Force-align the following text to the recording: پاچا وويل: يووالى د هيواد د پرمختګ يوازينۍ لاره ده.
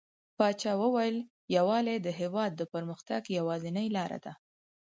پاچا 0.37 0.73
وويل: 0.81 1.17
يووالى 1.57 1.95
د 2.01 2.07
هيواد 2.19 2.51
د 2.57 2.61
پرمختګ 2.73 3.21
يوازينۍ 3.39 3.87
لاره 3.97 4.19
ده. 4.25 4.33